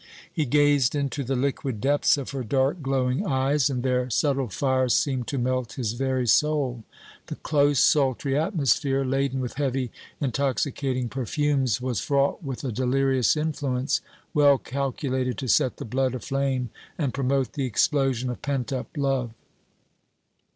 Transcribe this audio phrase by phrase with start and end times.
[0.33, 4.89] He gazed into the liquid depths of her dark, glowing eyes and their subtile fire
[4.89, 6.83] seemed to melt his very soul.
[7.27, 14.01] The close, sultry atmosphere, laden with heavy, intoxicating perfumes, was fraught with a delirious influence
[14.33, 19.35] well calculated to set the blood aflame and promote the explosion of pent up love.